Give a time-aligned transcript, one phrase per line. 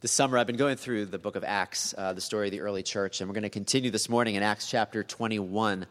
[0.00, 2.60] This summer, I've been going through the book of Acts, uh, the story of the
[2.60, 5.86] early church, and we're going to continue this morning in Acts chapter 21.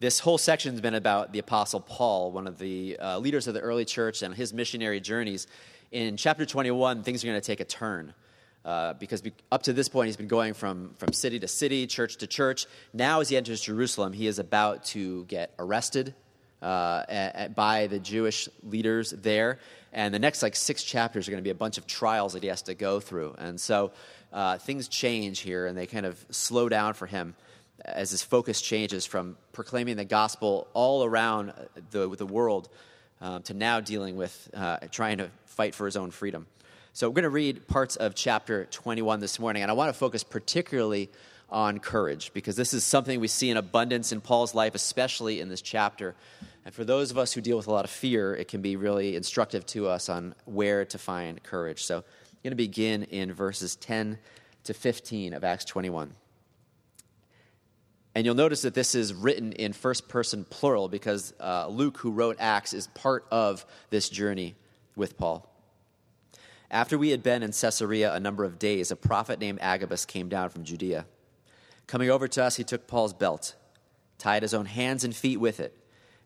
[0.00, 3.52] This whole section has been about the Apostle Paul, one of the uh, leaders of
[3.52, 5.46] the early church, and his missionary journeys.
[5.90, 8.14] In chapter 21, things are going to take a turn.
[8.64, 11.86] Uh, because be, up to this point, he's been going from, from city to city,
[11.86, 12.64] church to church.
[12.94, 16.14] Now, as he enters Jerusalem, he is about to get arrested
[16.62, 19.58] uh, at, by the Jewish leaders there.
[19.92, 22.42] And the next like six chapters are going to be a bunch of trials that
[22.42, 23.34] he has to go through.
[23.38, 23.92] And so
[24.32, 27.34] uh, things change here, and they kind of slow down for him
[27.84, 31.52] as his focus changes from proclaiming the gospel all around
[31.90, 32.68] the, the world
[33.20, 36.46] um, to now dealing with uh, trying to fight for his own freedom.
[36.94, 39.98] So we're going to read parts of chapter 21 this morning, and I want to
[39.98, 41.10] focus particularly
[41.48, 45.48] on courage because this is something we see in abundance in Paul's life, especially in
[45.48, 46.14] this chapter.
[46.64, 48.76] And for those of us who deal with a lot of fear, it can be
[48.76, 51.84] really instructive to us on where to find courage.
[51.84, 52.04] So I'm
[52.42, 54.18] going to begin in verses 10
[54.64, 56.12] to 15 of Acts 21.
[58.14, 62.12] And you'll notice that this is written in first person plural because uh, Luke, who
[62.12, 64.54] wrote Acts, is part of this journey
[64.94, 65.48] with Paul.
[66.70, 70.28] After we had been in Caesarea a number of days, a prophet named Agabus came
[70.28, 71.06] down from Judea.
[71.86, 73.54] Coming over to us, he took Paul's belt,
[74.18, 75.76] tied his own hands and feet with it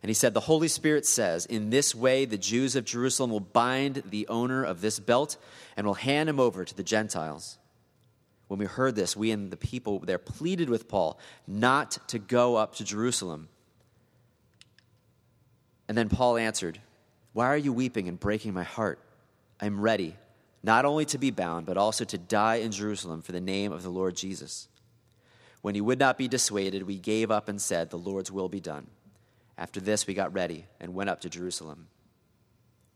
[0.07, 3.41] and he said, The Holy Spirit says, In this way the Jews of Jerusalem will
[3.41, 5.37] bind the owner of this belt
[5.77, 7.59] and will hand him over to the Gentiles.
[8.47, 12.55] When we heard this, we and the people there pleaded with Paul not to go
[12.55, 13.48] up to Jerusalem.
[15.89, 16.81] And then Paul answered,
[17.33, 19.01] Why are you weeping and breaking my heart?
[19.61, 20.15] I am ready,
[20.63, 23.83] not only to be bound, but also to die in Jerusalem for the name of
[23.83, 24.69] the Lord Jesus.
[25.63, 28.61] When he would not be dissuaded, we gave up and said, The Lord's will be
[28.61, 28.87] done.
[29.59, 31.89] After this, we got ready and went up to Jerusalem.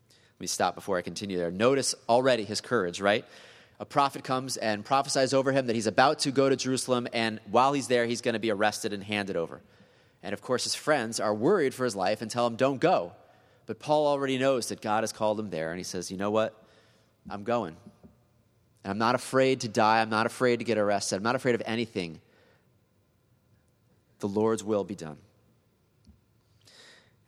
[0.09, 1.51] Let me stop before I continue there.
[1.51, 3.25] Notice already his courage, right?
[3.79, 7.39] A prophet comes and prophesies over him that he's about to go to Jerusalem, and
[7.49, 9.61] while he's there, he's going to be arrested and handed over.
[10.21, 13.13] And of course, his friends are worried for his life and tell him, Don't go.
[13.65, 16.29] But Paul already knows that God has called him there, and he says, You know
[16.29, 16.55] what?
[17.29, 17.75] I'm going.
[18.83, 20.01] And I'm not afraid to die.
[20.01, 21.15] I'm not afraid to get arrested.
[21.15, 22.19] I'm not afraid of anything.
[24.19, 25.17] The Lord's will be done.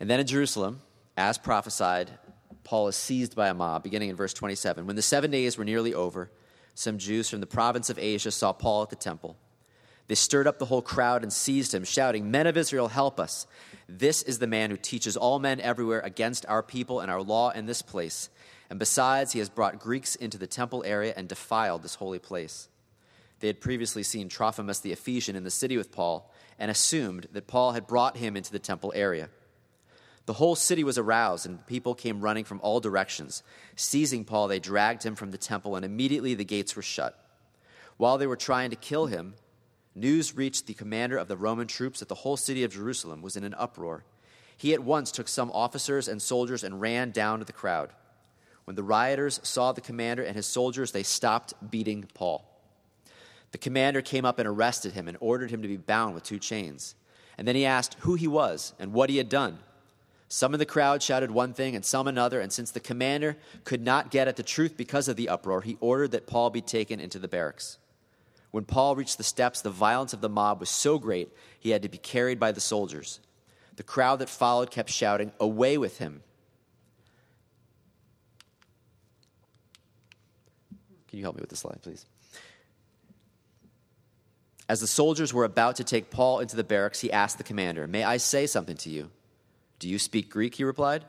[0.04, 0.82] And then in Jerusalem,
[1.16, 2.12] as prophesied,
[2.66, 4.86] Paul is seized by a mob, beginning in verse 27.
[4.86, 6.30] When the seven days were nearly over,
[6.76, 9.38] some Jews from the province of Asia saw Paul at the temple.
[10.10, 13.48] They stirred up the whole crowd and seized him, shouting, Men of Israel, help us.
[13.88, 17.52] This is the man who teaches all men everywhere against our people and our law
[17.52, 18.30] in this place.
[18.70, 22.68] And besides, he has brought Greeks into the temple area and defiled this holy place.
[23.40, 27.48] They had previously seen Trophimus the Ephesian in the city with Paul and assumed that
[27.48, 29.30] Paul had brought him into the temple area.
[30.26, 33.44] The whole city was aroused, and people came running from all directions.
[33.76, 37.20] Seizing Paul, they dragged him from the temple, and immediately the gates were shut.
[37.98, 39.34] While they were trying to kill him,
[39.96, 43.36] news reached the commander of the Roman troops that the whole city of Jerusalem was
[43.36, 44.06] in an uproar.
[44.56, 47.90] He at once took some officers and soldiers and ran down to the crowd.
[48.64, 52.46] When the rioters saw the commander and his soldiers, they stopped beating Paul.
[53.52, 56.40] The commander came up and arrested him and ordered him to be bound with two
[56.40, 56.96] chains.
[57.38, 59.60] And then he asked who he was and what he had done.
[60.34, 63.84] Some of the crowd shouted one thing and some another, and since the commander could
[63.84, 67.00] not get at the truth because of the uproar, he ordered that Paul be taken
[67.00, 67.78] into the barracks.
[68.50, 71.30] When Paul reached the steps, the violence of the mob was so great
[71.60, 73.20] he had to be carried by the soldiers.
[73.76, 76.24] The crowd that followed kept shouting, Away with him!
[81.10, 82.08] Can you help me with the slide, please?
[84.68, 87.86] As the soldiers were about to take Paul into the barracks, he asked the commander,
[87.86, 89.12] May I say something to you?
[89.80, 90.56] Do you speak Greek?
[90.56, 91.06] He replied.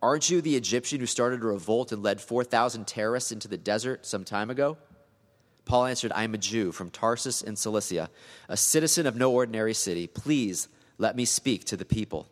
[0.00, 4.06] Aren't you the Egyptian who started a revolt and led 4,000 terrorists into the desert
[4.06, 4.76] some time ago?
[5.64, 8.08] Paul answered, I am a Jew from Tarsus in Cilicia,
[8.48, 10.06] a citizen of no ordinary city.
[10.06, 10.68] Please
[10.98, 12.28] let me speak to the people.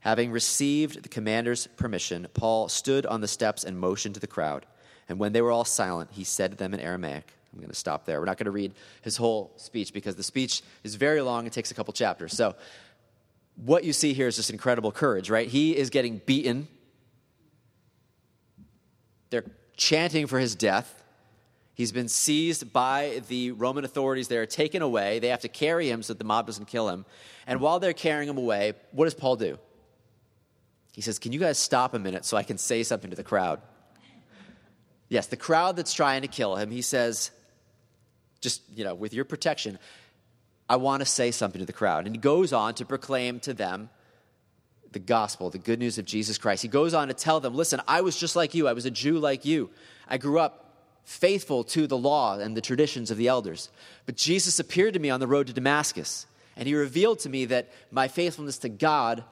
[0.00, 4.66] Having received the commander's permission, Paul stood on the steps and motioned to the crowd.
[5.08, 7.76] And when they were all silent, he said to them in Aramaic, I'm going to
[7.76, 8.20] stop there.
[8.20, 11.46] We're not going to read his whole speech because the speech is very long.
[11.46, 12.34] It takes a couple chapters.
[12.34, 12.54] So
[13.64, 15.48] what you see here is just incredible courage, right?
[15.48, 16.68] He is getting beaten.
[19.30, 19.44] They're
[19.76, 21.02] chanting for his death.
[21.74, 24.28] He's been seized by the Roman authorities.
[24.28, 25.18] They're taken away.
[25.18, 27.04] They have to carry him so that the mob doesn't kill him.
[27.46, 29.58] And while they're carrying him away, what does Paul do?
[30.92, 33.22] He says, Can you guys stop a minute so I can say something to the
[33.22, 33.60] crowd?
[35.08, 37.30] Yes, the crowd that's trying to kill him, he says,
[38.40, 39.78] just, you know, with your protection,
[40.68, 42.06] I want to say something to the crowd.
[42.06, 43.90] And he goes on to proclaim to them
[44.92, 46.62] the gospel, the good news of Jesus Christ.
[46.62, 48.68] He goes on to tell them, listen, I was just like you.
[48.68, 49.70] I was a Jew like you.
[50.08, 50.64] I grew up
[51.04, 53.70] faithful to the law and the traditions of the elders.
[54.06, 56.26] But Jesus appeared to me on the road to Damascus,
[56.56, 59.24] and he revealed to me that my faithfulness to God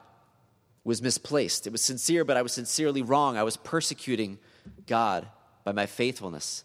[0.85, 1.67] was misplaced.
[1.67, 3.37] It was sincere, but I was sincerely wrong.
[3.37, 4.39] I was persecuting
[4.87, 5.27] God
[5.65, 6.65] by my faithfulness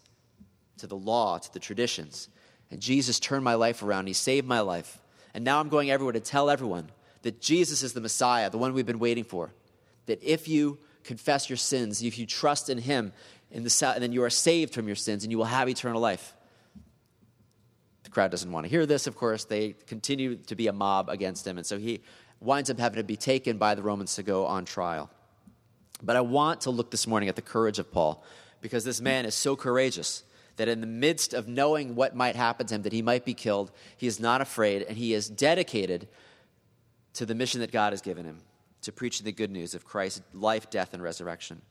[0.78, 2.28] to the law, to the traditions.
[2.72, 4.06] And Jesus turned my life around.
[4.06, 4.98] He saved my life.
[5.34, 6.88] And now I'm going everywhere to tell everyone
[7.20, 9.52] that Jesus is the Messiah, the one we've been waiting for.
[10.06, 13.12] That if you confess your sins, if you trust in Him,
[13.50, 16.00] in the, and then you are saved from your sins and you will have eternal
[16.00, 16.34] life.
[18.04, 19.44] The crowd doesn't want to hear this, of course.
[19.44, 21.58] They continue to be a mob against him.
[21.58, 22.00] And so he
[22.40, 25.10] winds up having to be taken by the Romans to go on trial.
[26.02, 28.24] But I want to look this morning at the courage of Paul
[28.62, 30.24] because this man is so courageous
[30.56, 33.34] that in the midst of knowing what might happen to him, that he might be
[33.34, 36.08] killed, he is not afraid and he is dedicated
[37.14, 38.40] to the mission that God has given him
[38.82, 41.62] to preaching the good news of Christ's life, death, and resurrection.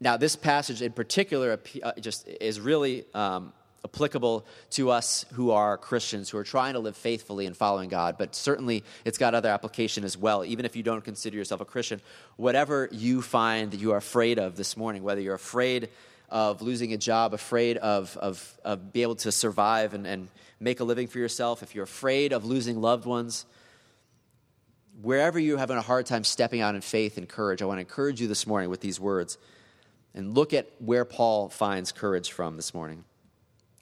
[0.00, 3.52] Now, this passage in particular uh, just is really um,
[3.84, 8.16] applicable to us who are Christians, who are trying to live faithfully and following God,
[8.16, 10.44] but certainly it's got other application as well.
[10.44, 12.00] Even if you don't consider yourself a Christian,
[12.36, 15.88] whatever you find that you are afraid of this morning, whether you're afraid
[16.28, 20.28] of losing a job, afraid of, of, of being able to survive and, and
[20.60, 23.46] make a living for yourself, if you're afraid of losing loved ones,
[25.00, 27.80] wherever you're having a hard time stepping out in faith and courage, I want to
[27.80, 29.38] encourage you this morning with these words
[30.14, 33.04] and look at where Paul finds courage from this morning.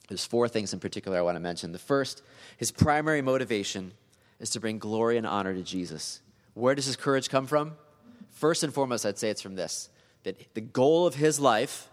[0.09, 1.73] There's four things in particular I want to mention.
[1.73, 2.23] The first,
[2.59, 3.93] his primary motivation
[4.39, 6.21] is to bring glory and honor to Jesus.
[6.55, 7.73] Where does his courage come from?
[8.31, 9.89] First and foremost, I'd say it's from this
[10.25, 11.89] that the goal of his life,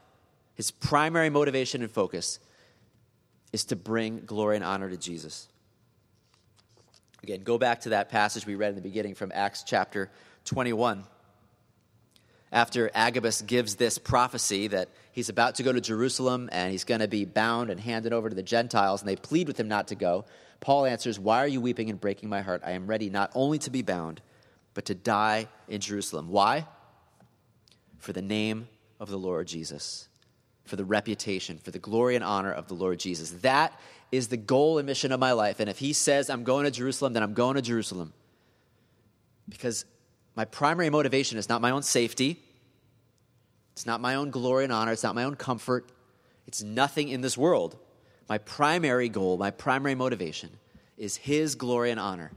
[0.55, 2.39] his primary motivation and focus,
[3.51, 5.47] is to bring glory and honor to Jesus.
[7.21, 10.09] Again, go back to that passage we read in the beginning from Acts chapter
[10.45, 11.05] 21
[12.53, 17.01] after Agabus gives this prophecy that he's about to go to Jerusalem and he's going
[17.01, 19.87] to be bound and handed over to the Gentiles, and they plead with him not
[19.87, 20.25] to go,
[20.61, 22.61] Paul answers, Why are you weeping and breaking my heart?
[22.63, 24.21] I am ready not only to be bound,
[24.75, 26.29] but to die in Jerusalem.
[26.29, 26.67] Why?
[27.97, 28.67] For the name
[28.99, 30.07] of the Lord Jesus,
[30.65, 33.31] for the reputation, for the glory and honor of the Lord Jesus.
[33.41, 33.77] That
[34.11, 35.59] is the goal and mission of my life.
[35.59, 38.13] And if he says, I'm going to Jerusalem, then I'm going to Jerusalem.
[39.49, 39.85] Because
[40.35, 42.39] my primary motivation is not my own safety,
[43.73, 45.91] it's not my own glory and honor, it's not my own comfort,
[46.47, 47.77] it's nothing in this world.
[48.29, 50.49] My primary goal, my primary motivation
[50.97, 52.31] is His glory and honor.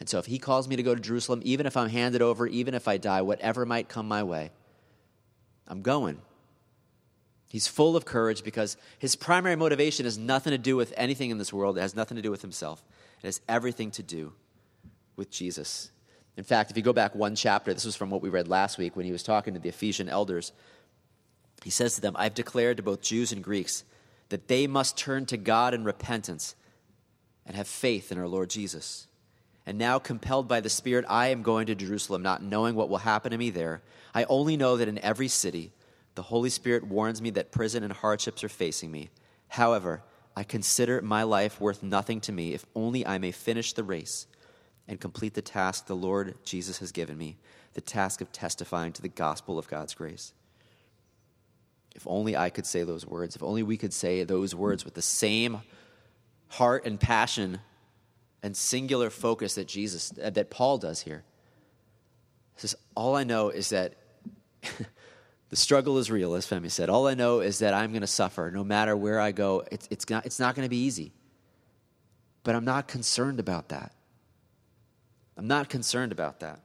[0.00, 2.46] And so if He calls me to go to Jerusalem, even if I'm handed over,
[2.46, 4.50] even if I die, whatever might come my way,
[5.66, 6.20] I'm going.
[7.48, 11.38] He's full of courage because his primary motivation has nothing to do with anything in
[11.38, 11.78] this world.
[11.78, 12.84] It has nothing to do with himself.
[13.22, 14.34] It has everything to do
[15.16, 15.90] with Jesus
[16.38, 18.78] in fact, if you go back one chapter, this was from what we read last
[18.78, 20.52] week when he was talking to the Ephesian elders.
[21.64, 23.82] He says to them, I've declared to both Jews and Greeks
[24.28, 26.54] that they must turn to God in repentance
[27.44, 29.08] and have faith in our Lord Jesus.
[29.66, 32.98] And now, compelled by the Spirit, I am going to Jerusalem, not knowing what will
[32.98, 33.82] happen to me there.
[34.14, 35.72] I only know that in every city,
[36.18, 39.08] the Holy Spirit warns me that prison and hardships are facing me.
[39.46, 40.02] However,
[40.34, 44.26] I consider my life worth nothing to me if only I may finish the race
[44.88, 47.36] and complete the task the Lord Jesus has given me
[47.74, 50.32] the task of testifying to the gospel of God's grace.
[51.94, 54.94] If only I could say those words, if only we could say those words with
[54.94, 55.60] the same
[56.48, 57.60] heart and passion
[58.42, 61.22] and singular focus that Jesus that Paul does here.
[62.56, 63.94] He says, all I know is that
[65.50, 66.90] the struggle is real, as Femi said.
[66.90, 69.64] All I know is that I'm going to suffer no matter where I go.
[69.70, 71.12] It's, it's not, it's not going to be easy.
[72.44, 73.92] But I'm not concerned about that.
[75.36, 76.60] I'm not concerned about that.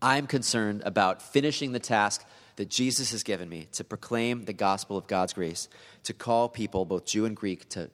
[0.00, 2.24] I'm concerned about finishing the task
[2.56, 5.68] that Jesus has given me to proclaim the gospel of God's grace,
[6.04, 7.90] to call people, both Jew and Greek, to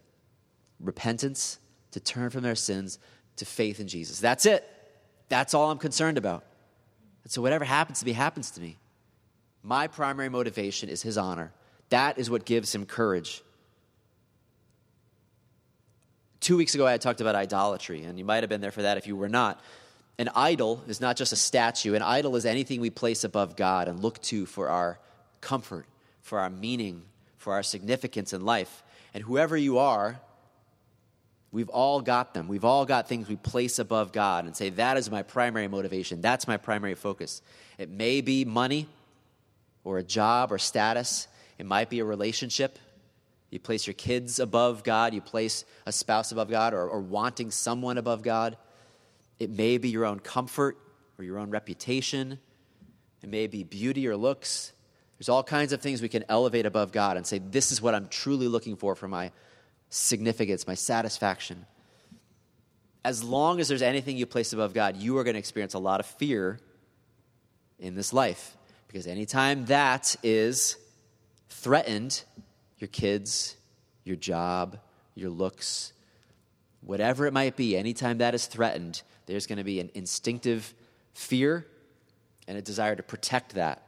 [0.80, 1.58] repentance,
[1.92, 2.98] to turn from their sins,
[3.36, 4.20] to faith in Jesus.
[4.20, 4.68] That's it.
[5.28, 6.44] That's all I'm concerned about.
[7.24, 8.76] And so, whatever happens to me, happens to me.
[9.64, 11.52] My primary motivation is His honor.
[11.88, 13.42] That is what gives Him courage
[16.44, 18.98] Two weeks ago, I talked about idolatry, and you might have been there for that
[18.98, 19.62] if you were not.
[20.18, 23.88] An idol is not just a statue, an idol is anything we place above God
[23.88, 24.98] and look to for our
[25.40, 25.86] comfort,
[26.20, 27.00] for our meaning,
[27.38, 28.82] for our significance in life.
[29.14, 30.20] And whoever you are,
[31.50, 32.46] we've all got them.
[32.46, 36.20] We've all got things we place above God and say, that is my primary motivation.
[36.20, 37.40] That's my primary focus.
[37.78, 38.86] It may be money
[39.84, 42.78] or a job or status, it might be a relationship,
[43.54, 45.14] you place your kids above God.
[45.14, 48.56] You place a spouse above God or, or wanting someone above God.
[49.38, 50.76] It may be your own comfort
[51.16, 52.40] or your own reputation.
[53.22, 54.72] It may be beauty or looks.
[55.18, 57.94] There's all kinds of things we can elevate above God and say, This is what
[57.94, 59.30] I'm truly looking for for my
[59.88, 61.64] significance, my satisfaction.
[63.04, 65.78] As long as there's anything you place above God, you are going to experience a
[65.78, 66.58] lot of fear
[67.78, 68.56] in this life.
[68.94, 70.76] Because anytime that is
[71.48, 72.22] threatened,
[72.78, 73.56] your kids,
[74.04, 74.78] your job,
[75.16, 75.92] your looks,
[76.80, 80.72] whatever it might be, anytime that is threatened, there's going to be an instinctive
[81.12, 81.66] fear
[82.46, 83.82] and a desire to protect that.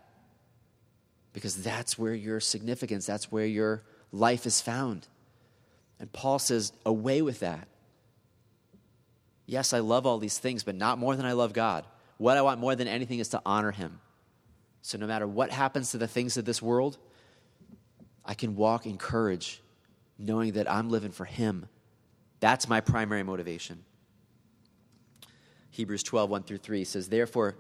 [1.33, 5.07] Because that's where your significance, that's where your life is found.
[6.01, 7.69] And Paul says, away with that.
[9.47, 11.87] Yes, I love all these things, but not more than I love God.
[12.19, 14.01] What I want more than anything is to honor Him.
[14.87, 16.97] So no matter what happens to the things of this world,
[18.25, 19.61] I can walk in courage,
[20.17, 21.67] knowing that I'm living for Him.
[22.39, 23.83] That's my primary motivation.
[25.73, 27.57] Hebrews 12, 1 through 3 says, Therefore,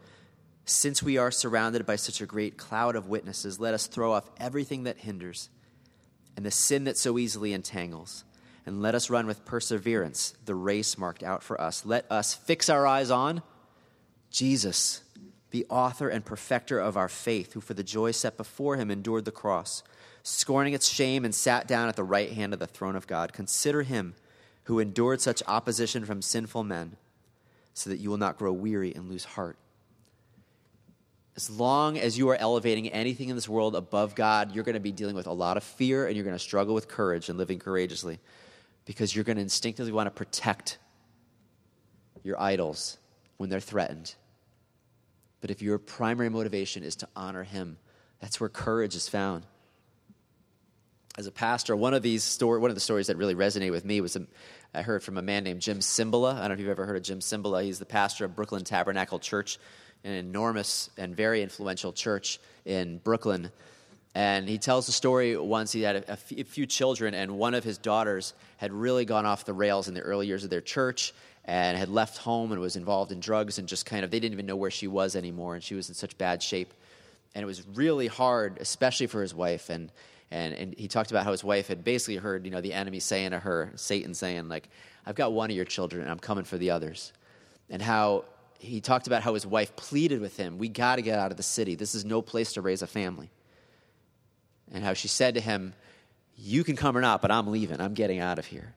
[0.66, 4.30] since we are surrounded by such a great cloud of witnesses, let us throw off
[4.38, 5.48] everything that hinders
[6.36, 8.22] and the sin that so easily entangles,
[8.66, 11.84] and let us run with perseverance the race marked out for us.
[11.84, 13.42] Let us fix our eyes on
[14.30, 15.02] Jesus,
[15.50, 19.24] the author and perfecter of our faith, who for the joy set before him endured
[19.24, 19.82] the cross
[20.26, 23.32] scorning its shame, and sat down at the right hand of the throne of God.
[23.32, 24.14] Consider him
[24.64, 26.96] who endured such opposition from sinful men,
[27.74, 29.56] so that you will not grow weary and lose heart.
[31.36, 34.80] As long as you are elevating anything in this world above God, you're going to
[34.80, 37.38] be dealing with a lot of fear and you're going to struggle with courage and
[37.38, 38.18] living courageously
[38.84, 40.78] because you're going to instinctively want to protect
[42.24, 42.96] your idols
[43.36, 44.14] when they're threatened.
[45.46, 47.78] But if your primary motivation is to honor Him,
[48.18, 49.46] that's where courage is found
[51.18, 53.84] as a pastor, one of these story, one of the stories that really resonated with
[53.84, 54.26] me was a,
[54.74, 56.34] I heard from a man named Jim Cymbala.
[56.34, 57.64] I don't know if you've ever heard of Jim Cymbala.
[57.64, 59.58] He's the pastor of Brooklyn Tabernacle Church,
[60.04, 63.50] an enormous and very influential church in Brooklyn.
[64.14, 67.64] And he tells the story once he had a, a few children, and one of
[67.64, 71.14] his daughters had really gone off the rails in the early years of their church
[71.46, 74.34] and had left home and was involved in drugs and just kind of, they didn't
[74.34, 76.74] even know where she was anymore, and she was in such bad shape.
[77.34, 79.70] And it was really hard, especially for his wife.
[79.70, 79.90] And
[80.30, 83.00] and, and he talked about how his wife had basically heard you know the enemy
[83.00, 84.68] saying to her satan saying like
[85.06, 87.12] i've got one of your children and i'm coming for the others
[87.70, 88.24] and how
[88.58, 91.36] he talked about how his wife pleaded with him we got to get out of
[91.36, 93.30] the city this is no place to raise a family
[94.72, 95.74] and how she said to him
[96.36, 98.74] you can come or not but i'm leaving i'm getting out of here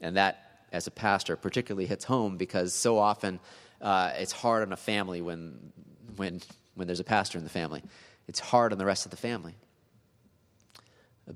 [0.00, 3.38] and that as a pastor particularly hits home because so often
[3.80, 5.72] uh, it's hard on a family when
[6.16, 6.40] when
[6.74, 7.82] when there's a pastor in the family
[8.26, 9.54] it's hard on the rest of the family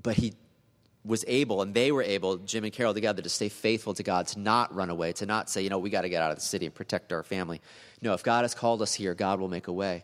[0.01, 0.33] but he
[1.07, 4.27] was able, and they were able, Jim and Carol together, to stay faithful to God,
[4.27, 6.37] to not run away, to not say, you know, we got to get out of
[6.37, 7.61] the city and protect our family.
[8.01, 10.03] No, if God has called us here, God will make a way.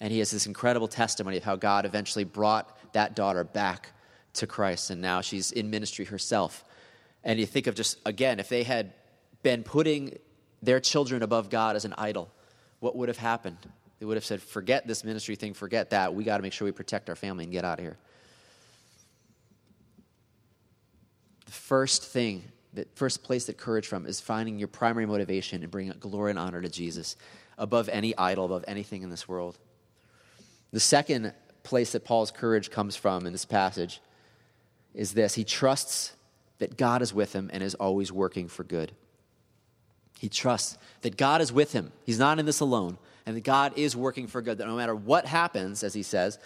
[0.00, 3.92] And he has this incredible testimony of how God eventually brought that daughter back
[4.34, 6.64] to Christ, and now she's in ministry herself.
[7.24, 8.92] And you think of just, again, if they had
[9.42, 10.18] been putting
[10.62, 12.30] their children above God as an idol,
[12.80, 13.58] what would have happened?
[13.98, 16.14] They would have said, forget this ministry thing, forget that.
[16.14, 17.98] We got to make sure we protect our family and get out of here.
[21.50, 25.70] the first thing, the first place that courage from is finding your primary motivation and
[25.72, 27.16] bringing glory and honor to Jesus
[27.58, 29.58] above any idol, above anything in this world.
[30.70, 31.34] The second
[31.64, 34.00] place that Paul's courage comes from in this passage
[34.94, 36.12] is this he trusts
[36.60, 38.92] that God is with him and is always working for good.
[40.20, 41.90] He trusts that God is with him.
[42.04, 44.94] He's not in this alone, and that God is working for good, that no matter
[44.94, 46.38] what happens, as he says,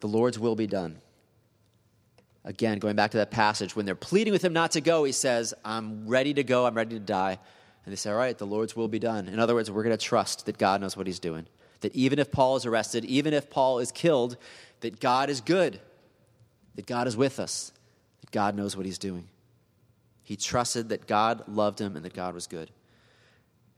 [0.00, 1.00] the Lord's will be done.
[2.44, 5.12] Again, going back to that passage, when they're pleading with him not to go, he
[5.12, 7.38] says, I'm ready to go, I'm ready to die.
[7.84, 9.28] And they say, All right, the Lord's will be done.
[9.28, 11.46] In other words, we're going to trust that God knows what he's doing.
[11.80, 14.36] That even if Paul is arrested, even if Paul is killed,
[14.80, 15.80] that God is good,
[16.76, 17.72] that God is with us,
[18.20, 19.28] that God knows what he's doing.
[20.22, 22.70] He trusted that God loved him and that God was good.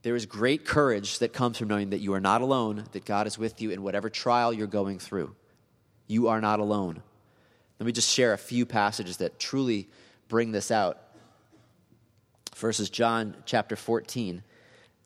[0.03, 3.27] There is great courage that comes from knowing that you are not alone, that God
[3.27, 5.35] is with you in whatever trial you're going through.
[6.07, 7.03] You are not alone.
[7.81, 9.89] Let me just share a few passages that truly
[10.29, 10.99] bring this out.
[12.55, 14.43] First is John chapter 14,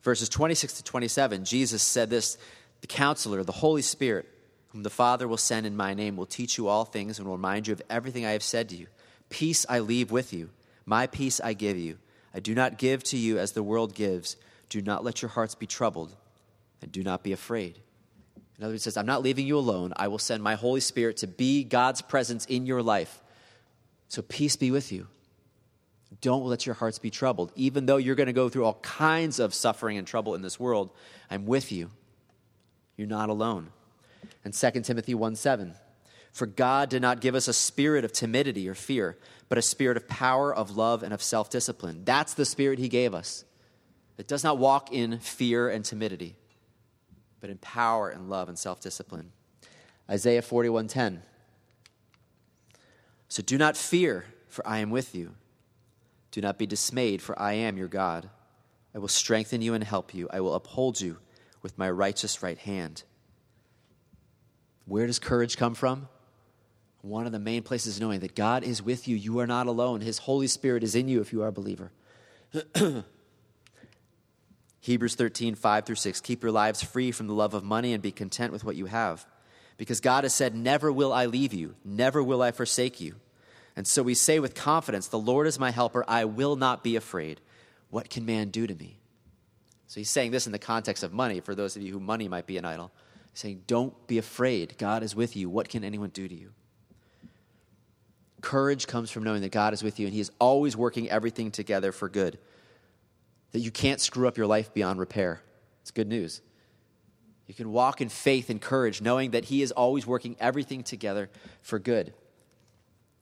[0.03, 1.45] verses 26 to 27.
[1.45, 2.37] Jesus said this
[2.81, 4.27] The counselor, the Holy Spirit,
[4.69, 7.37] whom the Father will send in my name, will teach you all things and will
[7.37, 8.87] remind you of everything I have said to you.
[9.29, 10.49] Peace I leave with you,
[10.89, 11.99] my peace I give you.
[12.33, 14.35] I do not give to you as the world gives.
[14.69, 16.15] Do not let your hearts be troubled,
[16.81, 17.79] and do not be afraid.
[18.57, 19.93] In other words, says, I'm not leaving you alone.
[19.95, 23.21] I will send my Holy Spirit to be God's presence in your life.
[24.09, 25.07] So peace be with you.
[26.21, 27.51] Don't let your hearts be troubled.
[27.55, 30.59] Even though you're going to go through all kinds of suffering and trouble in this
[30.59, 30.89] world,
[31.29, 31.91] I'm with you.
[32.97, 33.69] You're not alone.
[34.43, 35.75] And 2 Timothy 1 7.
[36.39, 39.17] For God did not give us a spirit of timidity or fear,
[39.49, 42.03] but a spirit of power, of love, and of self discipline.
[42.05, 43.43] That's the spirit He gave us.
[44.17, 46.37] It does not walk in fear and timidity,
[47.41, 49.33] but in power and love and self discipline.
[50.09, 51.23] Isaiah 41:10.
[53.27, 55.35] So do not fear, for I am with you.
[56.31, 58.29] Do not be dismayed, for I am your God.
[58.95, 60.29] I will strengthen you and help you.
[60.31, 61.17] I will uphold you
[61.61, 63.03] with my righteous right hand.
[64.85, 66.07] Where does courage come from?
[67.01, 69.15] One of the main places knowing that God is with you.
[69.15, 70.01] You are not alone.
[70.01, 71.91] His Holy Spirit is in you if you are a believer.
[74.81, 76.21] Hebrews 13, 5 through 6.
[76.21, 78.87] Keep your lives free from the love of money and be content with what you
[78.87, 79.25] have.
[79.77, 83.15] Because God has said, Never will I leave you, never will I forsake you.
[83.75, 86.95] And so we say with confidence, The Lord is my helper, I will not be
[86.95, 87.39] afraid.
[87.89, 88.99] What can man do to me?
[89.87, 92.27] So he's saying this in the context of money, for those of you who money
[92.27, 92.91] might be an idol.
[93.31, 94.77] He's saying, Don't be afraid.
[94.77, 95.49] God is with you.
[95.49, 96.51] What can anyone do to you?
[98.41, 101.51] Courage comes from knowing that God is with you and He is always working everything
[101.51, 102.37] together for good.
[103.51, 105.41] That you can't screw up your life beyond repair.
[105.81, 106.41] It's good news.
[107.47, 111.29] You can walk in faith and courage, knowing that He is always working everything together
[111.63, 112.13] for good.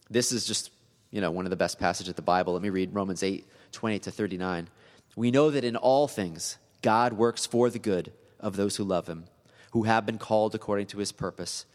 [0.10, 0.70] This is just,
[1.12, 2.54] you know, one of the best passages of the Bible.
[2.54, 4.68] Let me read Romans 8, 28 to 39.
[5.16, 9.08] We know that in all things, God works for the good of those who love
[9.08, 9.26] Him,
[9.72, 11.66] who have been called according to His purpose.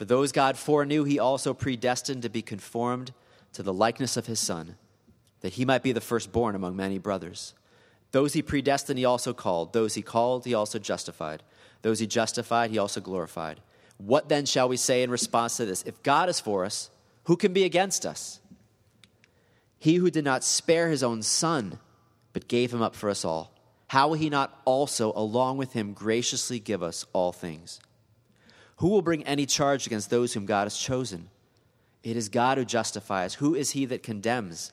[0.00, 3.12] For those God foreknew, he also predestined to be conformed
[3.52, 4.76] to the likeness of his Son,
[5.42, 7.52] that he might be the firstborn among many brothers.
[8.10, 9.74] Those he predestined, he also called.
[9.74, 11.42] Those he called, he also justified.
[11.82, 13.60] Those he justified, he also glorified.
[13.98, 15.82] What then shall we say in response to this?
[15.82, 16.88] If God is for us,
[17.24, 18.40] who can be against us?
[19.78, 21.78] He who did not spare his own Son,
[22.32, 23.52] but gave him up for us all,
[23.88, 27.80] how will he not also, along with him, graciously give us all things?
[28.80, 31.28] Who will bring any charge against those whom God has chosen?
[32.02, 33.34] It is God who justifies.
[33.34, 34.72] Who is he that condemns?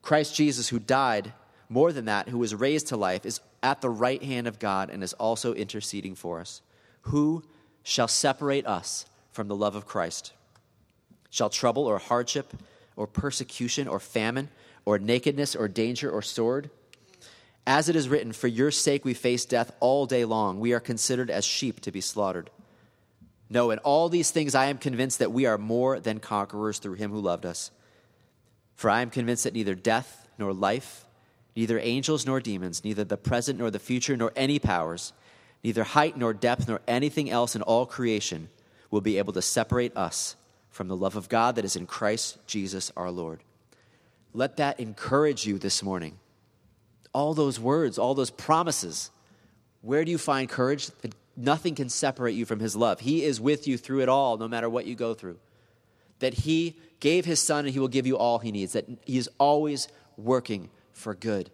[0.00, 1.32] Christ Jesus, who died,
[1.68, 4.90] more than that, who was raised to life, is at the right hand of God
[4.90, 6.62] and is also interceding for us.
[7.02, 7.42] Who
[7.82, 10.32] shall separate us from the love of Christ?
[11.28, 12.54] Shall trouble or hardship
[12.94, 14.50] or persecution or famine
[14.84, 16.70] or nakedness or danger or sword?
[17.66, 20.60] As it is written, For your sake we face death all day long.
[20.60, 22.48] We are considered as sheep to be slaughtered.
[23.52, 26.94] No, in all these things I am convinced that we are more than conquerors through
[26.94, 27.70] him who loved us.
[28.76, 31.04] For I am convinced that neither death nor life,
[31.54, 35.12] neither angels nor demons, neither the present nor the future, nor any powers,
[35.62, 38.48] neither height nor depth, nor anything else in all creation
[38.90, 40.34] will be able to separate us
[40.70, 43.40] from the love of God that is in Christ Jesus our Lord.
[44.32, 46.18] Let that encourage you this morning.
[47.12, 49.10] All those words, all those promises.
[49.82, 50.88] Where do you find courage?
[51.36, 53.00] Nothing can separate you from his love.
[53.00, 55.38] He is with you through it all, no matter what you go through.
[56.18, 59.16] That he gave his son and he will give you all he needs, that he
[59.16, 61.50] is always working for good.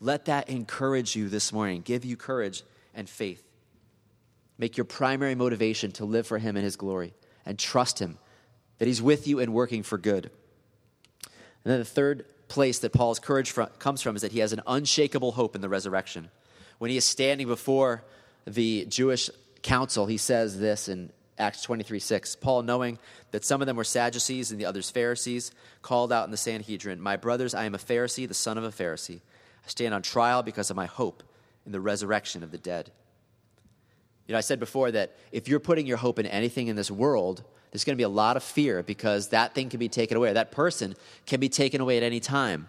[0.00, 2.62] Let that encourage you this morning, give you courage
[2.94, 3.42] and faith.
[4.58, 8.18] Make your primary motivation to live for him and his glory and trust him
[8.78, 10.30] that he's with you and working for good.
[11.24, 14.52] And then the third place that Paul's courage from, comes from is that he has
[14.52, 16.30] an unshakable hope in the resurrection.
[16.78, 18.04] When he is standing before
[18.46, 19.28] the Jewish
[19.62, 22.36] council, he says this in Acts 23 6.
[22.36, 22.98] Paul, knowing
[23.32, 25.50] that some of them were Sadducees and the others Pharisees,
[25.82, 28.70] called out in the Sanhedrin, My brothers, I am a Pharisee, the son of a
[28.70, 29.20] Pharisee.
[29.64, 31.22] I stand on trial because of my hope
[31.66, 32.90] in the resurrection of the dead.
[34.26, 36.90] You know, I said before that if you're putting your hope in anything in this
[36.90, 40.16] world, there's going to be a lot of fear because that thing can be taken
[40.16, 40.32] away.
[40.32, 40.94] That person
[41.26, 42.68] can be taken away at any time.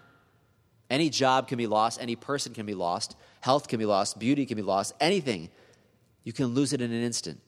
[0.89, 4.45] Any job can be lost, any person can be lost, health can be lost, beauty
[4.45, 5.49] can be lost, anything
[6.27, 7.39] you can lose it in an instant.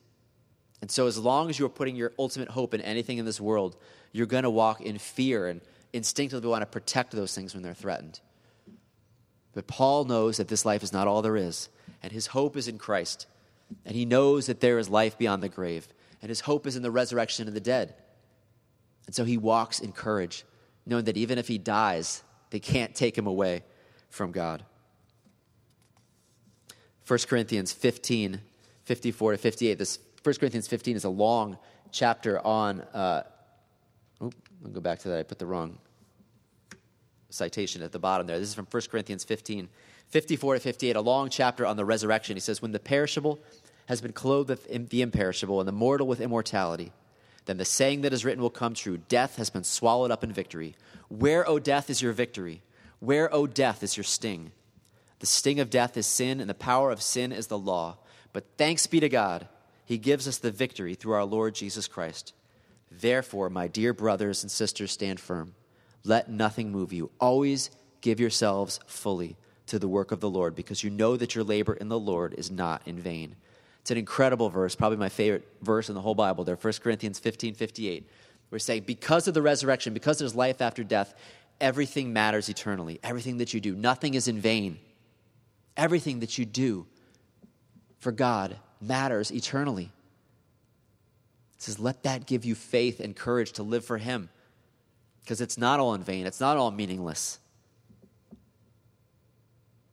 [0.80, 3.76] And so, as long as you're putting your ultimate hope in anything in this world,
[4.14, 5.60] you're going to walk in fear and
[5.92, 8.22] instinctively want to protect those things when they're threatened.
[9.52, 11.68] But Paul knows that this life is not all there is,
[12.02, 13.28] and his hope is in Christ.
[13.86, 15.90] And he knows that there is life beyond the grave,
[16.22, 17.96] and his hope is in the resurrection of the dead.
[19.08, 20.46] And so he walks in courage,
[20.86, 23.64] knowing that even if he dies, they can't take him away
[24.10, 24.64] from God.
[27.06, 28.40] 1 Corinthians 15
[28.90, 29.78] 54 to 58.
[29.78, 31.60] This 1 Corinthians 15 is a long
[31.92, 32.82] chapter on.
[32.92, 33.22] Uh,
[34.20, 34.32] I'll
[34.74, 35.20] go back to that.
[35.20, 35.78] I put the wrong
[37.30, 38.40] citation at the bottom there.
[38.40, 39.70] This is from 1 Corinthians 15,
[40.08, 42.36] 54 to 58, a long chapter on the resurrection.
[42.36, 43.38] He says, When the perishable
[43.86, 46.92] has been clothed with the imperishable and the mortal with immortality,
[47.46, 50.34] then the saying that is written will come true Death has been swallowed up in
[50.34, 50.76] victory.
[51.10, 52.64] Where, O death, is your victory?
[53.00, 54.52] Where, O death, is your sting?
[55.20, 58.00] The sting of death is sin, and the power of sin is the law.
[58.34, 59.48] But thanks be to God,
[59.86, 62.34] he gives us the victory through our Lord Jesus Christ.
[62.92, 65.56] Therefore, my dear brothers and sisters, stand firm.
[66.04, 67.12] Let nothing move you.
[67.20, 67.70] Always
[68.02, 69.36] give yourselves fully
[69.68, 72.34] to the work of the Lord, because you know that your labor in the Lord
[72.38, 73.36] is not in vain.
[73.82, 77.20] It's an incredible verse, probably my favorite verse in the whole Bible there, 1 Corinthians
[77.20, 78.08] 15 58.
[78.52, 81.14] We're saying, because of the resurrection, because there's life after death,
[81.62, 83.00] everything matters eternally.
[83.04, 84.80] Everything that you do, nothing is in vain.
[85.78, 86.88] Everything that you do
[88.00, 89.92] for God matters eternally.
[91.56, 94.30] It says, let that give you faith and courage to live for Him
[95.30, 97.38] because it's not all in vain, it's not all meaningless.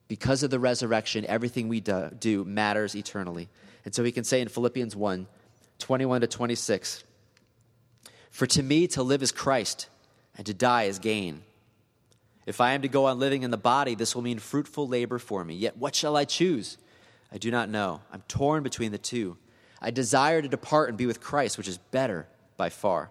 [0.09, 3.49] Because of the resurrection, everything we do, do matters eternally.
[3.85, 5.27] And so we can say in Philippians 1
[5.79, 7.05] 21 to 26
[8.31, 9.89] For to me, to live is Christ,
[10.39, 11.43] and to die is gain.
[12.47, 15.19] If I am to go on living in the body, this will mean fruitful labor
[15.19, 15.55] for me.
[15.55, 16.79] Yet what shall I choose?
[17.33, 18.01] I do not know.
[18.13, 19.37] I'm torn between the two.
[19.81, 23.11] I desire to depart and be with Christ, which is better by far.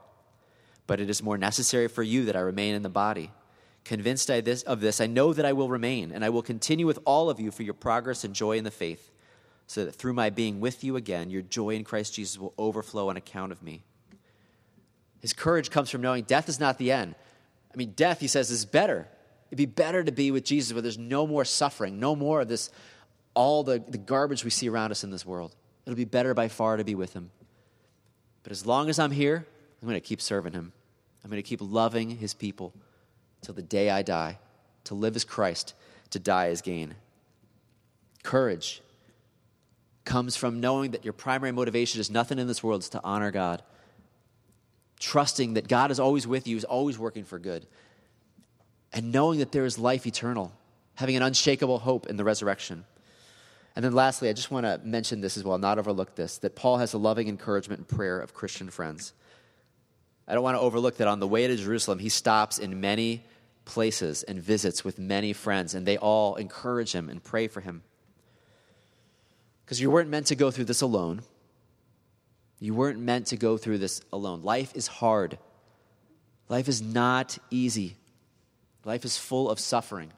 [0.88, 3.32] But it is more necessary for you that I remain in the body.
[3.84, 7.30] Convinced of this, I know that I will remain, and I will continue with all
[7.30, 9.12] of you for your progress and joy in the faith,
[9.68, 13.10] so that through my being with you again, your joy in Christ Jesus will overflow
[13.10, 13.84] on account of me.
[15.20, 17.16] His courage comes from knowing death is not the end.
[17.74, 19.08] I mean, death, he says, is better.
[19.50, 22.48] It'd be better to be with Jesus where there's no more suffering, no more of
[22.48, 22.72] this,
[23.36, 25.56] all the, the garbage we see around us in this world.
[25.86, 27.30] It'll be better by far to be with him.
[28.42, 29.46] But as long as I'm here,
[29.82, 30.72] I'm going to keep serving him.
[31.24, 32.74] I'm going to keep loving his people
[33.42, 34.40] till the day I die.
[34.86, 35.74] To live as Christ,
[36.12, 36.94] to die as gain.
[38.22, 38.82] Courage
[40.04, 43.32] comes from knowing that your primary motivation is nothing in this world, it's to honor
[43.32, 43.64] God.
[45.00, 47.66] Trusting that God is always with you, is always working for good.
[48.94, 50.54] And knowing that there is life eternal,
[50.94, 52.86] having an unshakable hope in the resurrection.
[53.76, 56.56] And then lastly, I just want to mention this as well, not overlook this, that
[56.56, 59.14] Paul has a loving encouragement and prayer of Christian friends.
[60.28, 63.26] I don't want to overlook that on the way to Jerusalem, he stops in many
[63.66, 67.84] places and visits with many friends, and they all encourage him and pray for him.
[69.66, 71.24] Because you weren't meant to go through this alone.
[72.60, 74.44] You weren't meant to go through this alone.
[74.44, 75.38] Life is hard.
[76.48, 77.98] Life is not easy.
[78.86, 80.12] Life is full of suffering.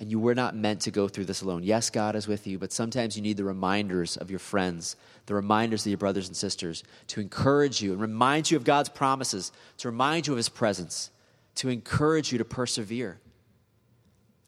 [0.00, 1.64] And you were not meant to go through this alone.
[1.64, 4.94] Yes, God is with you, but sometimes you need the reminders of your friends,
[5.26, 8.88] the reminders of your brothers and sisters to encourage you and remind you of God's
[8.88, 11.10] promises, to remind you of His presence,
[11.56, 13.18] to encourage you to persevere.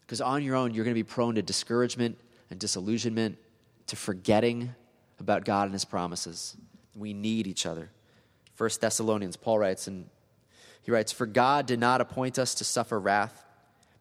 [0.01, 2.17] Because on your own, you're going to be prone to discouragement
[2.49, 3.37] and disillusionment,
[3.87, 4.73] to forgetting
[5.19, 6.55] about God and His promises.
[6.95, 7.89] We need each other.
[8.55, 10.05] First Thessalonians, Paul writes, and
[10.81, 13.45] he writes, For God did not appoint us to suffer wrath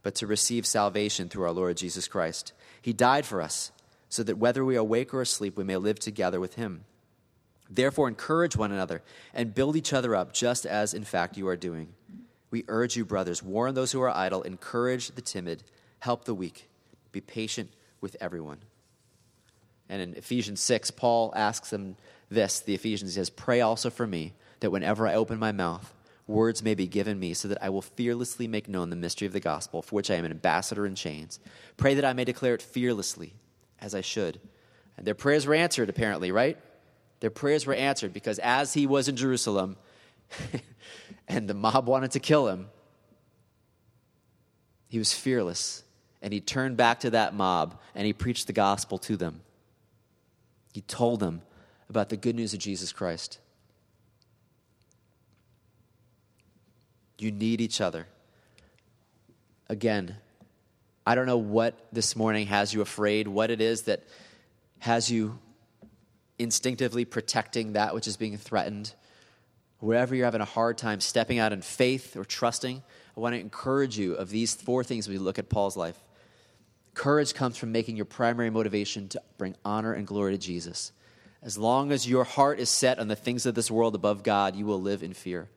[0.03, 2.53] but to receive salvation through our Lord Jesus Christ.
[2.81, 3.73] He died for us,
[4.09, 6.85] so that whether we are awake or asleep, we may live together with him.
[7.69, 11.57] Therefore, encourage one another and build each other up, just as in fact you are
[11.57, 11.95] doing.
[12.51, 15.63] We urge you, brothers, warn those who are idle, encourage the timid,
[16.01, 16.69] help the weak,
[17.13, 18.59] be patient with everyone.
[19.89, 21.97] And in Ephesians 6, Paul asks them
[22.29, 25.95] this the Ephesians, he says, Pray also for me, that whenever I open my mouth,
[26.31, 29.33] words may be given me, so that I will fearlessly make known the mystery of
[29.33, 31.41] the gospel, for which I am an ambassador in chains.
[31.77, 33.35] Pray that I may declare it fearlessly,
[33.81, 34.41] as I should.
[34.97, 36.57] And their prayers were answered, apparently, right?
[37.21, 39.77] Their prayers were answered because as he was in Jerusalem
[41.29, 42.69] and the mob wanted to kill him,
[44.89, 45.85] he was fearless.
[46.23, 49.43] And he turned back to that mob and he preached the gospel to them.
[50.73, 51.43] He told them
[51.89, 53.39] about the good news of Jesus Christ.
[57.21, 58.07] You need each other.
[59.69, 60.17] Again,
[61.07, 64.05] I don't know what this morning has you afraid, what it is that
[64.81, 65.39] has you
[66.39, 68.95] instinctively protecting that which is being threatened.
[69.79, 72.83] Wherever you're having a hard time stepping out in faith or trusting,
[73.17, 75.99] I want to encourage you of these four things we look at Paul's life.
[76.95, 80.93] Courage comes from making your primary motivation to bring honor and glory to Jesus.
[81.43, 84.57] As long as your heart is set on the things of this world above God,
[84.57, 85.49] you will live in fear.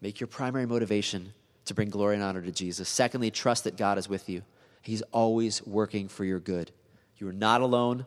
[0.00, 1.32] Make your primary motivation
[1.64, 2.88] to bring glory and honor to Jesus.
[2.88, 4.42] Secondly, trust that God is with you.
[4.82, 6.70] He's always working for your good.
[7.16, 8.06] You are not alone.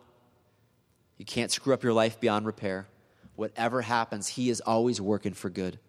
[1.17, 2.87] You can't screw up your life beyond repair.
[3.35, 5.79] Whatever happens, He is always working for good.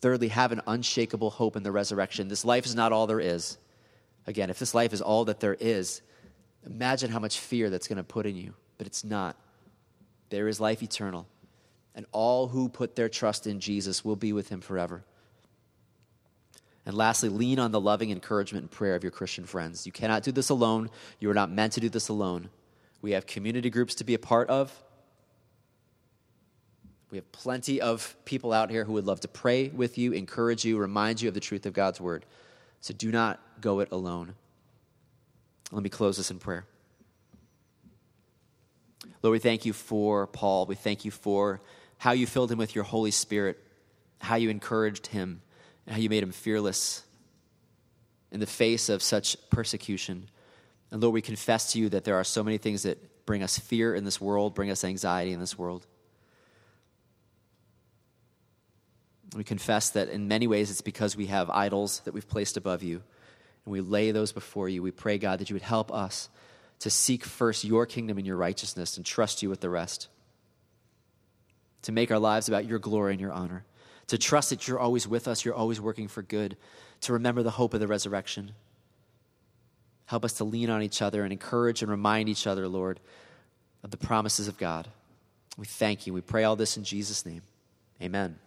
[0.00, 2.28] Thirdly, have an unshakable hope in the resurrection.
[2.28, 3.58] This life is not all there is.
[4.26, 6.02] Again, if this life is all that there is,
[6.66, 8.54] imagine how much fear that's going to put in you.
[8.76, 9.36] But it's not.
[10.28, 11.26] There is life eternal
[11.94, 15.04] and all who put their trust in Jesus will be with him forever.
[16.86, 19.86] And lastly, lean on the loving encouragement and prayer of your Christian friends.
[19.86, 20.90] You cannot do this alone.
[21.18, 22.50] You are not meant to do this alone.
[23.00, 24.72] We have community groups to be a part of.
[27.10, 30.64] We have plenty of people out here who would love to pray with you, encourage
[30.64, 32.26] you, remind you of the truth of God's word.
[32.80, 34.34] So do not go it alone.
[35.70, 36.66] Let me close this in prayer.
[39.22, 40.66] Lord, we thank you for Paul.
[40.66, 41.60] We thank you for
[41.98, 43.58] how you filled him with your Holy Spirit,
[44.18, 45.42] how you encouraged him,
[45.88, 47.02] how you made him fearless
[48.30, 50.28] in the face of such persecution.
[50.90, 53.58] And Lord, we confess to you that there are so many things that bring us
[53.58, 55.86] fear in this world, bring us anxiety in this world.
[59.34, 62.82] We confess that in many ways it's because we have idols that we've placed above
[62.82, 63.02] you,
[63.64, 64.82] and we lay those before you.
[64.82, 66.28] We pray, God, that you would help us
[66.80, 70.08] to seek first your kingdom and your righteousness and trust you with the rest.
[71.84, 73.64] To make our lives about your glory and your honor.
[74.08, 76.56] To trust that you're always with us, you're always working for good.
[77.02, 78.52] To remember the hope of the resurrection.
[80.06, 83.00] Help us to lean on each other and encourage and remind each other, Lord,
[83.82, 84.88] of the promises of God.
[85.56, 86.12] We thank you.
[86.12, 87.42] We pray all this in Jesus' name.
[88.02, 88.38] Amen.